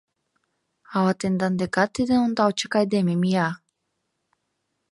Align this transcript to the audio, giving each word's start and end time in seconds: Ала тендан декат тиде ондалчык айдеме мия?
Ала 0.95 1.13
тендан 1.19 1.53
декат 1.61 1.89
тиде 1.95 2.15
ондалчык 2.25 2.73
айдеме 2.79 3.15
мия? 3.23 3.47